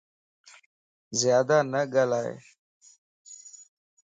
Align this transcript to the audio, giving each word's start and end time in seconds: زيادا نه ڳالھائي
زيادا 1.19 1.59
نه 1.71 1.81
ڳالھائي 1.93 2.33